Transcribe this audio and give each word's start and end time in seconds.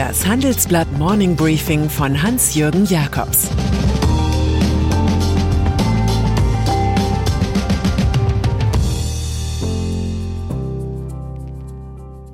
Das 0.00 0.26
Handelsblatt 0.26 0.90
Morning 0.96 1.36
Briefing 1.36 1.90
von 1.90 2.22
Hans-Jürgen 2.22 2.86
Jakobs 2.86 3.50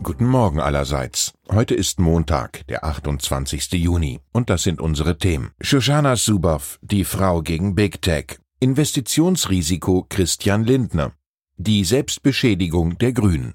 Guten 0.04 0.26
Morgen 0.26 0.60
allerseits. 0.60 1.32
Heute 1.50 1.74
ist 1.74 1.98
Montag, 1.98 2.64
der 2.68 2.84
28. 2.84 3.72
Juni, 3.72 4.20
und 4.30 4.48
das 4.48 4.62
sind 4.62 4.80
unsere 4.80 5.18
Themen. 5.18 5.50
Shoshana 5.60 6.14
Zuboff, 6.14 6.78
die 6.82 7.02
Frau 7.02 7.42
gegen 7.42 7.74
Big 7.74 8.00
Tech. 8.00 8.38
Investitionsrisiko 8.60 10.06
Christian 10.08 10.62
Lindner. 10.62 11.14
Die 11.56 11.82
Selbstbeschädigung 11.82 12.96
der 12.98 13.12
Grünen. 13.12 13.54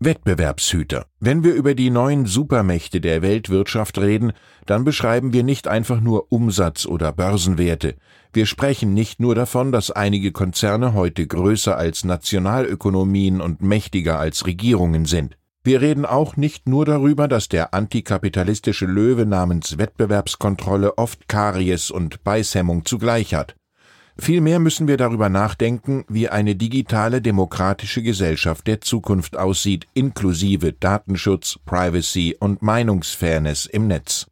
Wettbewerbshüter. 0.00 1.04
Wenn 1.20 1.44
wir 1.44 1.52
über 1.52 1.74
die 1.74 1.90
neuen 1.90 2.24
Supermächte 2.24 3.02
der 3.02 3.20
Weltwirtschaft 3.20 3.98
reden, 3.98 4.32
dann 4.64 4.84
beschreiben 4.84 5.34
wir 5.34 5.42
nicht 5.42 5.68
einfach 5.68 6.00
nur 6.00 6.32
Umsatz 6.32 6.86
oder 6.86 7.12
Börsenwerte. 7.12 7.96
Wir 8.32 8.46
sprechen 8.46 8.94
nicht 8.94 9.20
nur 9.20 9.34
davon, 9.34 9.70
dass 9.70 9.90
einige 9.90 10.32
Konzerne 10.32 10.94
heute 10.94 11.26
größer 11.26 11.76
als 11.76 12.04
Nationalökonomien 12.04 13.42
und 13.42 13.60
mächtiger 13.60 14.18
als 14.18 14.46
Regierungen 14.46 15.04
sind. 15.04 15.36
Wir 15.64 15.80
reden 15.80 16.06
auch 16.06 16.36
nicht 16.36 16.68
nur 16.68 16.84
darüber, 16.84 17.28
dass 17.28 17.48
der 17.48 17.74
antikapitalistische 17.74 18.86
Löwe 18.86 19.26
namens 19.26 19.76
Wettbewerbskontrolle 19.76 20.96
oft 20.96 21.28
Karies 21.28 21.90
und 21.90 22.22
Beißhemmung 22.24 22.84
zugleich 22.84 23.34
hat. 23.34 23.56
Vielmehr 24.20 24.58
müssen 24.58 24.88
wir 24.88 24.96
darüber 24.96 25.28
nachdenken, 25.28 26.04
wie 26.08 26.28
eine 26.28 26.56
digitale 26.56 27.22
demokratische 27.22 28.02
Gesellschaft 28.02 28.66
der 28.66 28.80
Zukunft 28.80 29.36
aussieht, 29.36 29.86
inklusive 29.94 30.72
Datenschutz, 30.72 31.58
Privacy 31.64 32.36
und 32.38 32.60
Meinungsfairness 32.60 33.66
im 33.66 33.86
Netz. 33.86 34.26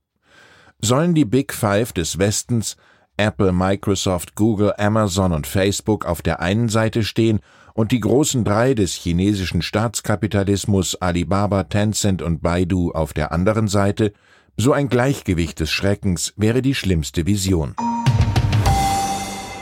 Sollen 0.80 1.14
die 1.14 1.24
Big 1.24 1.54
Five 1.54 1.92
des 1.92 2.18
Westens 2.18 2.76
Apple, 3.16 3.52
Microsoft, 3.52 4.34
Google, 4.34 4.74
Amazon 4.76 5.32
und 5.32 5.46
Facebook 5.46 6.04
auf 6.04 6.20
der 6.20 6.40
einen 6.40 6.68
Seite 6.68 7.04
stehen 7.04 7.40
und 7.76 7.92
die 7.92 8.00
großen 8.00 8.42
drei 8.42 8.72
des 8.72 8.94
chinesischen 8.94 9.60
Staatskapitalismus 9.60 10.96
Alibaba, 10.96 11.64
Tencent 11.64 12.22
und 12.22 12.42
Baidu 12.42 12.90
auf 12.92 13.12
der 13.12 13.32
anderen 13.32 13.68
Seite, 13.68 14.12
so 14.56 14.72
ein 14.72 14.88
Gleichgewicht 14.88 15.60
des 15.60 15.70
Schreckens 15.70 16.32
wäre 16.38 16.62
die 16.62 16.74
schlimmste 16.74 17.26
Vision. 17.26 17.74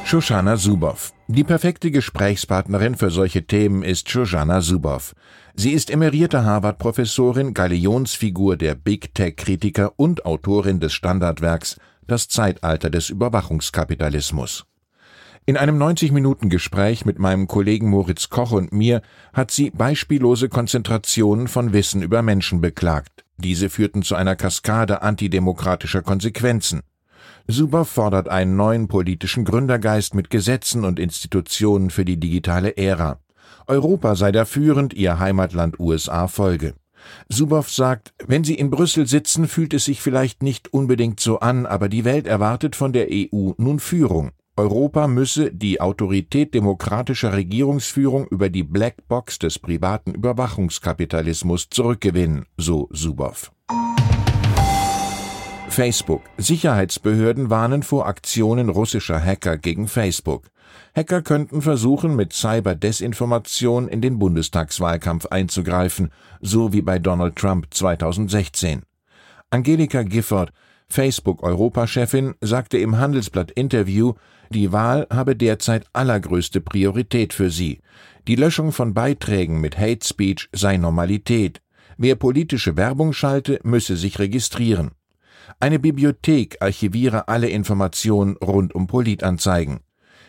Shoshana 0.04 0.56
Zuboff. 0.56 1.12
Die 1.26 1.42
perfekte 1.42 1.90
Gesprächspartnerin 1.90 2.94
für 2.94 3.10
solche 3.10 3.46
Themen 3.46 3.82
ist 3.82 4.08
Shoshana 4.08 4.60
Zuboff. 4.60 5.14
Sie 5.56 5.72
ist 5.72 5.90
emerierte 5.90 6.44
Harvard-Professorin, 6.44 7.52
Galionsfigur 7.52 8.56
der 8.56 8.76
Big 8.76 9.12
Tech-Kritiker 9.14 9.92
und 9.96 10.24
Autorin 10.24 10.78
des 10.78 10.92
Standardwerks 10.92 11.78
Das 12.06 12.28
Zeitalter 12.28 12.90
des 12.90 13.08
Überwachungskapitalismus. 13.10 14.66
In 15.46 15.58
einem 15.58 15.76
90-Minuten-Gespräch 15.76 17.04
mit 17.04 17.18
meinem 17.18 17.46
Kollegen 17.46 17.90
Moritz 17.90 18.30
Koch 18.30 18.52
und 18.52 18.72
mir 18.72 19.02
hat 19.34 19.50
sie 19.50 19.70
beispiellose 19.70 20.48
Konzentrationen 20.48 21.48
von 21.48 21.74
Wissen 21.74 22.00
über 22.00 22.22
Menschen 22.22 22.62
beklagt. 22.62 23.26
Diese 23.36 23.68
führten 23.68 24.02
zu 24.02 24.14
einer 24.14 24.36
Kaskade 24.36 25.02
antidemokratischer 25.02 26.00
Konsequenzen. 26.00 26.80
Suber 27.46 27.84
fordert 27.84 28.30
einen 28.30 28.56
neuen 28.56 28.88
politischen 28.88 29.44
Gründergeist 29.44 30.14
mit 30.14 30.30
Gesetzen 30.30 30.82
und 30.82 30.98
Institutionen 30.98 31.90
für 31.90 32.06
die 32.06 32.18
digitale 32.18 32.78
Ära. 32.78 33.18
Europa 33.66 34.14
sei 34.14 34.32
da 34.32 34.46
führend, 34.46 34.94
ihr 34.94 35.18
Heimatland 35.18 35.78
USA 35.78 36.26
folge. 36.26 36.72
Subow 37.28 37.68
sagt, 37.68 38.14
wenn 38.26 38.44
Sie 38.44 38.54
in 38.54 38.70
Brüssel 38.70 39.06
sitzen, 39.06 39.46
fühlt 39.46 39.74
es 39.74 39.84
sich 39.84 40.00
vielleicht 40.00 40.42
nicht 40.42 40.72
unbedingt 40.72 41.20
so 41.20 41.40
an, 41.40 41.66
aber 41.66 41.90
die 41.90 42.06
Welt 42.06 42.26
erwartet 42.26 42.76
von 42.76 42.94
der 42.94 43.08
EU 43.10 43.52
nun 43.58 43.78
Führung. 43.78 44.32
Europa 44.56 45.08
müsse 45.08 45.50
die 45.52 45.80
Autorität 45.80 46.54
demokratischer 46.54 47.32
Regierungsführung 47.32 48.28
über 48.28 48.50
die 48.50 48.62
Blackbox 48.62 49.40
des 49.40 49.58
privaten 49.58 50.12
Überwachungskapitalismus 50.12 51.70
zurückgewinnen, 51.70 52.46
so 52.56 52.88
Subow. 52.92 53.50
Facebook. 55.68 56.22
Sicherheitsbehörden 56.36 57.50
warnen 57.50 57.82
vor 57.82 58.06
Aktionen 58.06 58.68
russischer 58.68 59.20
Hacker 59.20 59.58
gegen 59.58 59.88
Facebook. 59.88 60.44
Hacker 60.94 61.22
könnten 61.22 61.60
versuchen, 61.60 62.14
mit 62.14 62.32
Cyberdesinformation 62.32 63.88
in 63.88 64.00
den 64.00 64.20
Bundestagswahlkampf 64.20 65.26
einzugreifen, 65.26 66.12
so 66.40 66.72
wie 66.72 66.82
bei 66.82 67.00
Donald 67.00 67.34
Trump 67.34 67.66
2016. 67.74 68.82
Angelika 69.50 70.04
Gifford, 70.04 70.52
Facebook-Europachefin, 70.94 72.34
sagte 72.40 72.78
im 72.78 72.96
Handelsblatt-Interview, 72.98 74.12
die 74.50 74.70
Wahl 74.70 75.08
habe 75.10 75.34
derzeit 75.34 75.86
allergrößte 75.92 76.60
Priorität 76.60 77.32
für 77.32 77.50
sie. 77.50 77.80
Die 78.28 78.36
Löschung 78.36 78.70
von 78.70 78.94
Beiträgen 78.94 79.60
mit 79.60 79.76
Hate 79.76 80.06
Speech 80.06 80.48
sei 80.52 80.76
Normalität. 80.76 81.60
Wer 81.96 82.14
politische 82.14 82.76
Werbung 82.76 83.12
schalte, 83.12 83.58
müsse 83.64 83.96
sich 83.96 84.20
registrieren. 84.20 84.92
Eine 85.58 85.80
Bibliothek 85.80 86.58
archiviere 86.60 87.26
alle 87.26 87.48
Informationen 87.48 88.36
rund 88.36 88.72
um 88.72 88.86
Politanzeigen. 88.86 89.80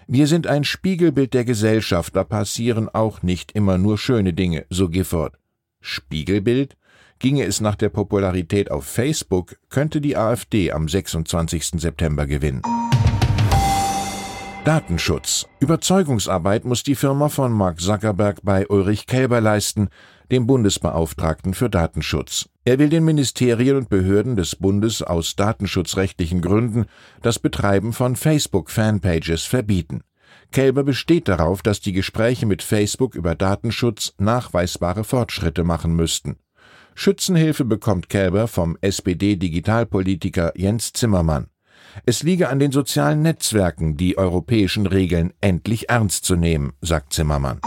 Wir 0.08 0.26
sind 0.26 0.48
ein 0.48 0.64
Spiegelbild 0.64 1.36
der 1.36 1.46
Gesellschaft, 1.46 2.16
da 2.16 2.24
passieren 2.24 2.90
auch 2.90 3.22
nicht 3.22 3.52
immer 3.52 3.78
nur 3.78 4.00
schöne 4.00 4.34
Dinge, 4.34 4.66
so 4.72 4.90
Gifford. 4.90 5.38
Spiegelbild? 5.80 6.76
Ginge 7.20 7.46
es 7.46 7.62
nach 7.62 7.76
der 7.76 7.90
Popularität 7.90 8.72
auf 8.72 8.86
Facebook, 8.86 9.58
könnte 9.70 10.02
die 10.02 10.18
AfD 10.18 10.72
am 10.72 10.88
26. 10.88 11.82
September 11.82 12.28
gewinnen. 12.28 12.62
Datenschutz. 14.66 15.48
Überzeugungsarbeit 15.60 16.66
muss 16.66 16.82
die 16.82 16.96
Firma 16.96 17.30
von 17.30 17.52
Mark 17.52 17.80
Zuckerberg 17.80 18.40
bei 18.42 18.68
Ulrich 18.68 19.06
Kälber 19.06 19.40
leisten, 19.40 19.90
dem 20.32 20.48
Bundesbeauftragten 20.48 21.54
für 21.54 21.70
Datenschutz. 21.70 22.50
Er 22.64 22.80
will 22.80 22.90
den 22.90 23.06
Ministerien 23.06 23.78
und 23.78 23.90
Behörden 23.90 24.36
des 24.36 24.56
Bundes 24.56 25.04
aus 25.04 25.36
datenschutzrechtlichen 25.36 26.42
Gründen 26.42 26.86
das 27.22 27.38
Betreiben 27.38 27.94
von 27.94 28.16
Facebook-Fanpages 28.16 29.44
verbieten. 29.44 30.02
Kälber 30.52 30.84
besteht 30.84 31.28
darauf, 31.28 31.62
dass 31.62 31.80
die 31.80 31.94
Gespräche 31.94 32.48
mit 32.48 32.64
Facebook 32.64 33.14
über 33.14 33.36
Datenschutz 33.36 34.14
nachweisbare 34.18 35.04
Fortschritte 35.04 35.64
machen 35.64 35.96
müssten. 35.96 36.38
Schützenhilfe 36.98 37.66
bekommt 37.66 38.08
Kälber 38.08 38.48
vom 38.48 38.78
SPD-Digitalpolitiker 38.80 40.54
Jens 40.56 40.94
Zimmermann. 40.94 41.48
Es 42.06 42.24
liege 42.24 42.48
an 42.48 42.58
den 42.58 42.72
sozialen 42.72 43.22
Netzwerken, 43.22 43.98
die 43.98 44.18
europäischen 44.18 44.88
Regeln 44.88 45.34
endlich 45.42 45.90
ernst 45.90 46.24
zu 46.24 46.38
nehmen, 46.38 46.72
sagt 46.82 47.12
Zimmermann. 47.12 47.60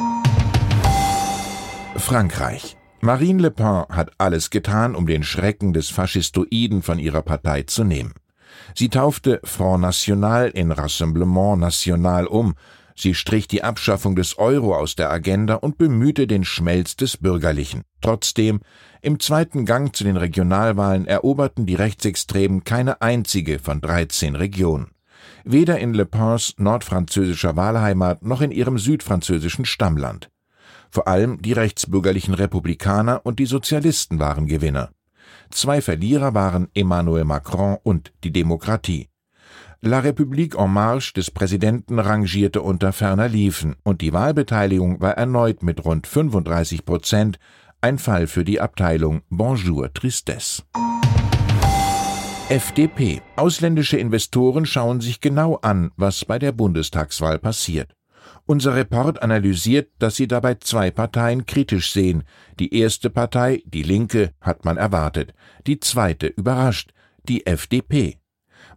Frankreich. 1.97 2.77
Marine 3.01 3.43
Le 3.43 3.51
Pen 3.51 3.85
hat 3.91 4.13
alles 4.17 4.49
getan, 4.49 4.97
um 4.97 5.07
den 5.07 5.23
Schrecken 5.23 5.75
des 5.75 5.91
Faschistoiden 5.91 6.83
von 6.83 6.99
ihrer 6.99 7.23
Partei 7.23 7.63
zu 7.63 7.85
nehmen. 7.85 8.15
Sie 8.75 8.89
taufte 8.89 9.41
Front 9.45 9.83
National 9.83 10.49
in 10.49 10.73
Rassemblement 10.73 11.61
National 11.61 12.27
um, 12.27 12.55
sie 13.01 13.15
strich 13.15 13.49
die 13.49 13.63
Abschaffung 13.63 14.17
des 14.17 14.39
Euro 14.39 14.77
aus 14.77 14.97
der 14.97 15.11
Agenda 15.11 15.55
und 15.55 15.79
bemühte 15.79 16.27
den 16.27 16.45
Schmelz 16.45 16.97
des 16.97 17.17
Bürgerlichen. 17.17 17.83
Trotzdem, 18.01 18.61
im 19.01 19.21
zweiten 19.21 19.65
Gang 19.65 19.95
zu 19.95 20.05
den 20.05 20.17
Regionalwahlen 20.17 21.07
eroberten 21.07 21.67
die 21.67 21.75
Rechtsextremen 21.75 22.65
keine 22.65 23.01
einzige 23.01 23.59
von 23.59 23.81
13 23.81 24.37
Regionen. 24.37 24.91
Weder 25.45 25.79
in 25.79 25.95
Le 25.95 26.05
Pens 26.05 26.55
nordfranzösischer 26.59 27.57
Wahlheimat 27.57 28.23
noch 28.23 28.41
in 28.41 28.51
ihrem 28.51 28.79
südfranzösischen 28.79 29.65
Stammland. 29.65 30.31
Vor 30.91 31.07
allem 31.07 31.41
die 31.43 31.53
rechtsbürgerlichen 31.53 32.35
Republikaner 32.35 33.21
und 33.25 33.39
die 33.39 33.47
Sozialisten 33.47 34.19
waren 34.19 34.47
Gewinner. 34.47 34.91
Zwei 35.51 35.81
Verlierer 35.81 36.35
waren 36.35 36.69
Emmanuel 36.75 37.25
Macron 37.25 37.79
und 37.83 38.13
die 38.25 38.33
Demokratie. 38.33 39.09
La 39.81 40.01
République 40.01 40.57
en 40.57 40.67
Marche 40.67 41.13
des 41.13 41.31
Präsidenten 41.31 42.01
rangierte 42.01 42.63
unter 42.63 42.93
ferner 42.93 43.29
Liefen 43.29 43.77
und 43.85 44.01
die 44.01 44.13
Wahlbeteiligung 44.13 45.01
war 45.01 45.13
erneut 45.13 45.63
mit 45.63 45.85
rund 45.85 46.09
35 46.09 46.85
Prozent 46.85 47.39
ein 47.81 47.99
Fall 47.99 48.27
für 48.27 48.43
die 48.43 48.61
Abteilung 48.61 49.23
Bonjour 49.31 49.93
Tristesse. 49.95 50.65
FDP. 52.49 53.23
Ausländische 53.37 53.99
Investoren 53.99 54.67
schauen 54.67 55.01
sich 55.01 55.21
genau 55.21 55.61
an, 55.63 55.93
was 55.97 56.25
bei 56.25 56.41
der 56.41 56.51
Bundestagswahl 56.51 57.39
passiert. 57.39 57.95
Unser 58.47 58.75
Report 58.75 59.23
analysiert, 59.23 59.91
dass 60.01 60.17
sie 60.17 60.27
dabei 60.27 60.55
zwei 60.57 60.91
Parteien 60.91 61.47
kritisch 61.47 61.93
sehen. 61.93 62.25
Die 62.59 62.75
erste 62.75 63.11
Partei, 63.11 63.63
die 63.65 63.85
Linke, 63.85 64.33
hat 64.41 64.65
man 64.65 64.77
erwartet. 64.77 65.35
Die 65.69 65.79
zweite 65.79 66.27
überrascht, 66.27 66.93
die 67.29 67.47
FDP. 67.47 68.18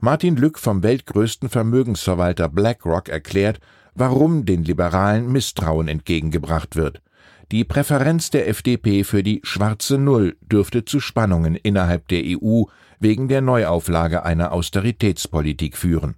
Martin 0.03 0.36
Lück 0.36 0.57
vom 0.57 0.81
weltgrößten 0.81 1.48
Vermögensverwalter 1.48 2.50
BlackRock 2.50 3.07
erklärt, 3.07 3.59
warum 3.94 4.45
den 4.45 4.63
Liberalen 4.63 5.31
Misstrauen 5.31 5.88
entgegengebracht 5.88 6.75
wird. 6.75 7.03
Die 7.51 7.63
Präferenz 7.63 8.31
der 8.31 8.48
FDP 8.48 9.03
für 9.03 9.21
die 9.21 9.42
schwarze 9.44 10.00
Null 10.00 10.38
dürfte 10.42 10.86
zu 10.86 11.00
Spannungen 11.00 11.53
innerhalb 11.56 12.07
der 12.07 12.24
EU 12.25 12.63
wegen 13.00 13.27
der 13.27 13.42
Neuauflage 13.42 14.25
einer 14.25 14.53
Austeritätspolitik 14.53 15.77
führen. 15.77 16.15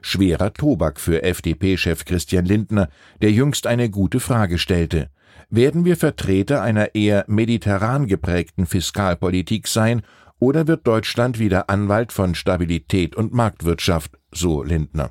Schwerer 0.00 0.54
Tobak 0.54 1.00
für 1.00 1.24
FDP-Chef 1.24 2.04
Christian 2.04 2.44
Lindner, 2.44 2.88
der 3.20 3.32
jüngst 3.32 3.66
eine 3.66 3.90
gute 3.90 4.20
Frage 4.20 4.58
stellte. 4.58 5.10
Werden 5.50 5.84
wir 5.84 5.96
Vertreter 5.96 6.62
einer 6.62 6.94
eher 6.94 7.24
mediterran 7.26 8.06
geprägten 8.06 8.66
Fiskalpolitik 8.66 9.66
sein 9.66 10.02
oder 10.38 10.66
wird 10.66 10.86
Deutschland 10.86 11.38
wieder 11.38 11.70
Anwalt 11.70 12.12
von 12.12 12.34
Stabilität 12.34 13.16
und 13.16 13.32
Marktwirtschaft, 13.32 14.18
so 14.32 14.62
Lindner. 14.62 15.10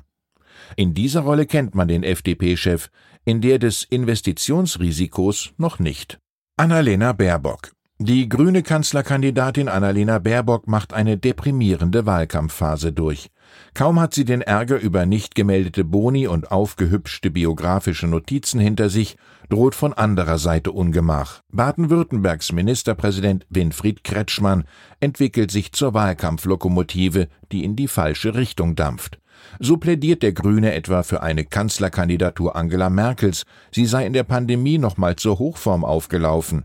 In 0.76 0.94
dieser 0.94 1.20
Rolle 1.20 1.46
kennt 1.46 1.74
man 1.74 1.88
den 1.88 2.02
FDP-Chef, 2.02 2.88
in 3.24 3.40
der 3.40 3.58
des 3.58 3.84
Investitionsrisikos 3.84 5.52
noch 5.56 5.78
nicht. 5.78 6.18
Annalena 6.56 7.12
Baerbock. 7.12 7.72
Die 7.98 8.28
grüne 8.28 8.62
Kanzlerkandidatin 8.62 9.68
Annalena 9.68 10.18
Baerbock 10.18 10.66
macht 10.66 10.92
eine 10.92 11.16
deprimierende 11.16 12.06
Wahlkampfphase 12.06 12.92
durch. 12.92 13.30
Kaum 13.74 14.00
hat 14.00 14.14
sie 14.14 14.24
den 14.24 14.40
Ärger 14.40 14.78
über 14.78 15.06
nicht 15.06 15.34
gemeldete 15.34 15.84
Boni 15.84 16.26
und 16.26 16.50
aufgehübschte 16.50 17.30
biografische 17.30 18.06
Notizen 18.06 18.60
hinter 18.60 18.88
sich, 18.88 19.16
droht 19.48 19.74
von 19.74 19.92
anderer 19.92 20.38
Seite 20.38 20.72
Ungemach. 20.72 21.42
Baden-Württembergs 21.52 22.52
Ministerpräsident 22.52 23.46
Winfried 23.50 24.04
Kretschmann 24.04 24.64
entwickelt 25.00 25.50
sich 25.50 25.72
zur 25.72 25.94
Wahlkampflokomotive, 25.94 27.28
die 27.52 27.64
in 27.64 27.76
die 27.76 27.88
falsche 27.88 28.34
Richtung 28.34 28.76
dampft. 28.76 29.18
So 29.58 29.76
plädiert 29.76 30.22
der 30.22 30.32
Grüne 30.32 30.74
etwa 30.74 31.02
für 31.02 31.22
eine 31.22 31.44
Kanzlerkandidatur 31.44 32.56
Angela 32.56 32.90
Merkels, 32.90 33.44
sie 33.70 33.86
sei 33.86 34.06
in 34.06 34.12
der 34.12 34.24
Pandemie 34.24 34.78
nochmal 34.78 35.16
zur 35.16 35.38
Hochform 35.38 35.84
aufgelaufen. 35.84 36.64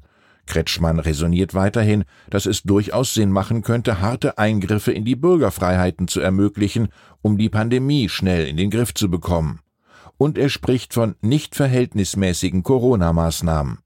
Kretschmann 0.50 1.00
resoniert 1.00 1.54
weiterhin, 1.54 2.04
dass 2.30 2.46
es 2.46 2.64
durchaus 2.64 3.14
Sinn 3.14 3.32
machen 3.32 3.62
könnte, 3.62 4.02
harte 4.02 4.38
Eingriffe 4.38 4.92
in 4.92 5.06
die 5.06 5.16
Bürgerfreiheiten 5.16 6.10
zu 6.10 6.20
ermöglichen, 6.20 6.90
um 7.22 7.38
die 7.38 7.50
Pandemie 7.50 8.10
schnell 8.10 8.46
in 8.46 8.58
den 8.58 8.70
Griff 8.70 8.94
zu 8.94 9.10
bekommen. 9.10 9.62
Und 10.18 10.38
er 10.38 10.50
spricht 10.50 10.94
von 10.94 11.16
nicht 11.22 11.56
verhältnismäßigen 11.56 12.64
Corona-Maßnahmen. 12.64 13.80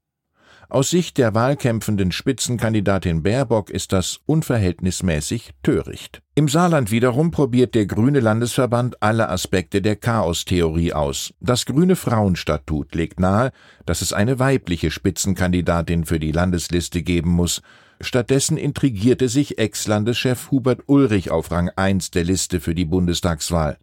Aus 0.68 0.90
Sicht 0.90 1.18
der 1.18 1.34
wahlkämpfenden 1.34 2.10
Spitzenkandidatin 2.10 3.22
Baerbock 3.22 3.70
ist 3.70 3.92
das 3.92 4.20
unverhältnismäßig 4.26 5.52
töricht. 5.62 6.22
Im 6.34 6.48
Saarland 6.48 6.90
wiederum 6.90 7.30
probiert 7.30 7.74
der 7.74 7.86
Grüne 7.86 8.20
Landesverband 8.20 9.02
alle 9.02 9.28
Aspekte 9.28 9.82
der 9.82 9.96
Chaostheorie 9.96 10.92
aus. 10.92 11.34
Das 11.40 11.66
Grüne 11.66 11.96
Frauenstatut 11.96 12.94
legt 12.94 13.20
nahe, 13.20 13.52
dass 13.86 14.02
es 14.02 14.12
eine 14.12 14.38
weibliche 14.38 14.90
Spitzenkandidatin 14.90 16.04
für 16.04 16.18
die 16.18 16.32
Landesliste 16.32 17.02
geben 17.02 17.30
muss. 17.30 17.60
Stattdessen 18.00 18.56
intrigierte 18.56 19.28
sich 19.28 19.58
Ex-Landeschef 19.58 20.50
Hubert 20.50 20.80
Ulrich 20.86 21.30
auf 21.30 21.50
Rang 21.50 21.70
1 21.76 22.10
der 22.10 22.24
Liste 22.24 22.60
für 22.60 22.74
die 22.74 22.84
Bundestagswahl. 22.84 23.78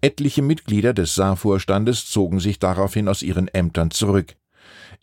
Etliche 0.00 0.42
Mitglieder 0.42 0.94
des 0.94 1.14
Saarvorstandes 1.14 2.06
zogen 2.06 2.40
sich 2.40 2.58
daraufhin 2.58 3.08
aus 3.08 3.22
ihren 3.22 3.48
Ämtern 3.48 3.90
zurück. 3.90 4.36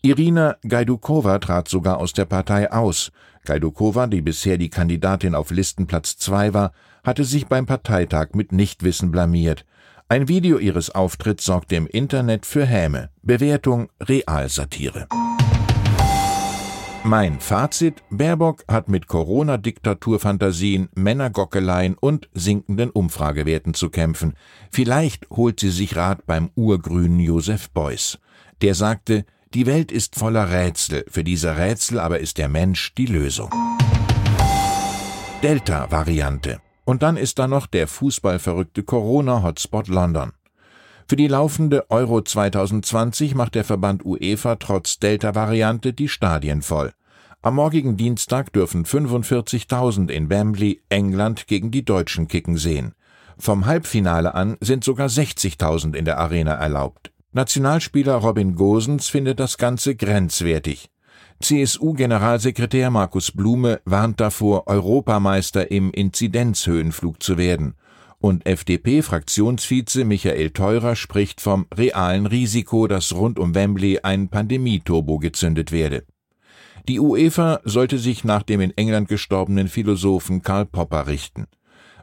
Irina 0.03 0.57
Gajdukova 0.61 1.39
trat 1.39 1.67
sogar 1.67 1.97
aus 1.97 2.13
der 2.13 2.25
Partei 2.25 2.71
aus. 2.71 3.11
Gajdukova, 3.45 4.05
die 4.07 4.21
bisher 4.21 4.57
die 4.57 4.69
Kandidatin 4.69 5.33
auf 5.33 5.49
Listenplatz 5.49 6.17
zwei 6.17 6.53
war, 6.53 6.71
hatte 7.03 7.23
sich 7.23 7.47
beim 7.47 7.65
Parteitag 7.65 8.29
mit 8.33 8.51
Nichtwissen 8.51 9.11
blamiert. 9.11 9.65
Ein 10.07 10.27
Video 10.27 10.59
ihres 10.59 10.93
Auftritts 10.93 11.45
sorgte 11.45 11.75
im 11.75 11.87
Internet 11.87 12.45
für 12.45 12.65
Häme. 12.65 13.09
Bewertung 13.23 13.89
Realsatire. 13.99 15.07
Mein 17.03 17.39
Fazit: 17.39 18.03
Baerbock 18.11 18.65
hat 18.67 18.89
mit 18.89 19.07
Corona-Diktaturfantasien, 19.07 20.89
Männergockeleien 20.93 21.95
und 21.99 22.29
sinkenden 22.33 22.91
Umfragewerten 22.91 23.73
zu 23.73 23.89
kämpfen. 23.89 24.35
Vielleicht 24.71 25.29
holt 25.31 25.59
sie 25.59 25.71
sich 25.71 25.95
Rat 25.95 26.25
beim 26.27 26.51
urgrünen 26.55 27.19
Josef 27.19 27.71
Beuys. 27.71 28.19
Der 28.61 28.75
sagte, 28.75 29.25
die 29.53 29.65
Welt 29.65 29.91
ist 29.91 30.15
voller 30.15 30.51
Rätsel, 30.51 31.05
für 31.09 31.23
diese 31.23 31.57
Rätsel 31.57 31.99
aber 31.99 32.19
ist 32.19 32.37
der 32.37 32.49
Mensch 32.49 32.93
die 32.95 33.05
Lösung. 33.05 33.49
Delta-Variante. 35.41 36.59
Und 36.83 37.03
dann 37.03 37.17
ist 37.17 37.39
da 37.39 37.47
noch 37.47 37.67
der 37.67 37.87
fußballverrückte 37.87 38.83
Corona-Hotspot 38.83 39.87
London. 39.87 40.31
Für 41.07 41.15
die 41.15 41.27
laufende 41.27 41.89
Euro 41.89 42.21
2020 42.21 43.35
macht 43.35 43.55
der 43.55 43.63
Verband 43.63 44.05
UEFA 44.05 44.55
trotz 44.55 44.99
Delta-Variante 44.99 45.93
die 45.93 46.09
Stadien 46.09 46.61
voll. 46.61 46.91
Am 47.41 47.55
morgigen 47.55 47.95
Dienstag 47.95 48.51
dürfen 48.51 48.83
45.000 48.83 50.09
in 50.09 50.29
Wembley 50.29 50.81
England 50.89 51.47
gegen 51.47 51.71
die 51.71 51.85
Deutschen 51.85 52.27
kicken 52.27 52.57
sehen. 52.57 52.93
Vom 53.37 53.65
Halbfinale 53.65 54.33
an 54.33 54.57
sind 54.59 54.83
sogar 54.83 55.07
60.000 55.07 55.95
in 55.95 56.05
der 56.05 56.17
Arena 56.17 56.53
erlaubt. 56.53 57.11
Nationalspieler 57.33 58.15
Robin 58.15 58.55
Gosens 58.55 59.09
findet 59.09 59.39
das 59.39 59.57
Ganze 59.57 59.95
grenzwertig. 59.95 60.89
CSU-Generalsekretär 61.41 62.89
Markus 62.89 63.31
Blume 63.31 63.79
warnt 63.85 64.19
davor, 64.19 64.67
Europameister 64.67 65.69
im 65.69 65.91
Inzidenzhöhenflug 65.91 67.21
zu 67.21 67.37
werden. 67.37 67.75
Und 68.19 68.47
FDP-Fraktionsvize 68.47 70.05
Michael 70.05 70.49
Theurer 70.49 70.95
spricht 70.95 71.41
vom 71.41 71.67
realen 71.75 72.25
Risiko, 72.25 72.87
dass 72.87 73.13
rund 73.13 73.37
um 73.37 73.53
Wembley 73.53 73.99
ein 74.01 74.29
Pandemieturbo 74.29 75.19
gezündet 75.19 75.71
werde. 75.71 76.05
Die 76.87 76.99
UEFA 76.99 77.59
sollte 77.65 77.99
sich 77.99 78.23
nach 78.23 78.41
dem 78.41 78.61
in 78.61 78.75
England 78.75 79.09
gestorbenen 79.09 79.67
Philosophen 79.67 80.41
Karl 80.41 80.65
Popper 80.65 81.05
richten. 81.05 81.45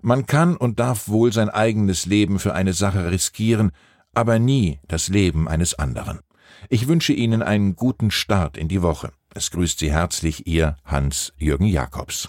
Man 0.02 0.26
kann 0.26 0.56
und 0.56 0.78
darf 0.78 1.08
wohl 1.08 1.32
sein 1.32 1.48
eigenes 1.48 2.04
Leben 2.04 2.38
für 2.38 2.54
eine 2.54 2.74
Sache 2.74 3.10
riskieren, 3.10 3.72
aber 4.14 4.38
nie 4.38 4.80
das 4.88 5.08
Leben 5.08 5.48
eines 5.48 5.74
anderen. 5.74 6.20
Ich 6.68 6.88
wünsche 6.88 7.12
Ihnen 7.12 7.42
einen 7.42 7.76
guten 7.76 8.10
Start 8.10 8.56
in 8.56 8.68
die 8.68 8.82
Woche. 8.82 9.12
Es 9.34 9.50
grüßt 9.50 9.78
Sie 9.78 9.92
herzlich 9.92 10.46
Ihr 10.46 10.76
Hans-Jürgen 10.84 11.66
Jakobs. 11.66 12.26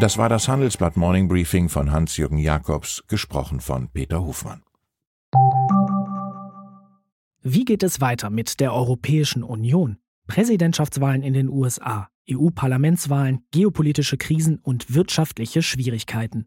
Das 0.00 0.18
war 0.18 0.28
das 0.28 0.48
Handelsblatt 0.48 0.96
Morning 0.96 1.28
Briefing 1.28 1.68
von 1.68 1.92
Hans-Jürgen 1.92 2.38
Jakobs, 2.38 3.04
gesprochen 3.06 3.60
von 3.60 3.88
Peter 3.88 4.22
Hofmann. 4.22 4.62
Wie 7.42 7.64
geht 7.64 7.82
es 7.82 8.00
weiter 8.00 8.30
mit 8.30 8.60
der 8.60 8.72
Europäischen 8.72 9.42
Union? 9.42 9.98
Präsidentschaftswahlen 10.26 11.22
in 11.22 11.34
den 11.34 11.48
USA, 11.48 12.08
EU-Parlamentswahlen, 12.30 13.44
geopolitische 13.50 14.16
Krisen 14.16 14.58
und 14.58 14.94
wirtschaftliche 14.94 15.62
Schwierigkeiten. 15.62 16.46